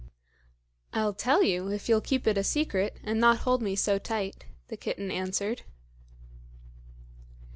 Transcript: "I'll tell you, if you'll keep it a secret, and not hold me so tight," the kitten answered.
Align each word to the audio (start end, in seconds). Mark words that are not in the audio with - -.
"I'll 0.93 1.13
tell 1.13 1.43
you, 1.43 1.67
if 1.67 1.87
you'll 1.87 2.01
keep 2.01 2.25
it 2.25 2.35
a 2.35 2.43
secret, 2.43 2.99
and 3.03 3.19
not 3.19 3.41
hold 3.45 3.61
me 3.61 3.75
so 3.75 3.99
tight," 3.99 4.47
the 4.67 4.75
kitten 4.75 5.11
answered. 5.11 5.61